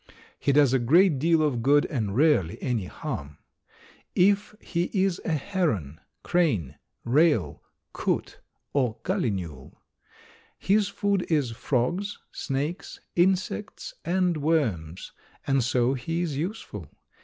[0.39, 3.37] He does a great deal of good and rarely any harm.
[4.15, 7.61] If he is a heron, crane, rail,
[7.93, 8.39] coot
[8.73, 9.75] or gallinule,
[10.57, 15.11] his food is frogs, snakes, insects and worms,
[15.45, 16.89] and so he is useful.